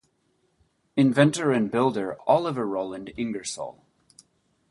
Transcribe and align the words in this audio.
Inventor 0.97 1.51
and 1.51 1.69
Builder 1.69 2.17
Oliver 2.25 2.65
Roland 2.65 3.13
Ingersoll. 3.17 3.83